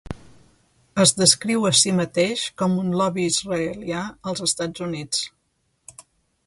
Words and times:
Es 1.03 1.11
descriu 1.17 1.67
a 1.71 1.71
si 1.81 1.93
mateix 1.99 2.47
com 2.63 2.81
un 2.85 2.91
Lobby 3.03 3.27
israelià 3.35 4.03
als 4.33 4.45
Estats 4.51 4.89
Units. 4.89 5.27